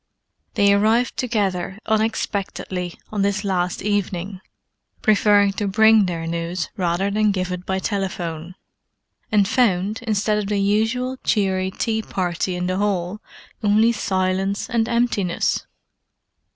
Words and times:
They 0.55 0.73
arrived 0.73 1.15
together 1.15 1.77
unexpectedly 1.85 2.95
on 3.11 3.21
this 3.21 3.43
last 3.43 3.83
evening, 3.83 4.41
preferring 5.03 5.51
to 5.61 5.67
bring 5.67 6.07
their 6.07 6.25
news 6.25 6.71
rather 6.75 7.11
than 7.11 7.29
give 7.29 7.51
it 7.51 7.67
by 7.67 7.77
telephone; 7.77 8.55
and 9.31 9.47
found, 9.47 10.01
instead 10.01 10.39
of 10.39 10.47
the 10.47 10.57
usual 10.59 11.17
cheery 11.23 11.69
tea 11.69 12.01
party 12.01 12.55
in 12.55 12.65
the 12.65 12.77
hall, 12.77 13.21
only 13.63 13.91
silence 13.91 14.67
and 14.71 14.89
emptiness. 14.89 15.67